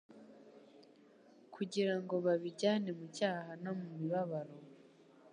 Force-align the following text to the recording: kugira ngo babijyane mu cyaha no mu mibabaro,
kugira 1.53 1.93
ngo 2.01 2.15
babijyane 2.25 2.89
mu 2.97 3.05
cyaha 3.17 3.51
no 3.63 3.71
mu 3.79 3.87
mibabaro, 3.97 4.55